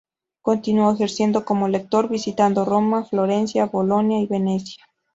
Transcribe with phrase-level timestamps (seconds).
[0.41, 4.83] Continuó ejerciendo como lector, visitando Roma, Florencia, Bolonia y Venecia.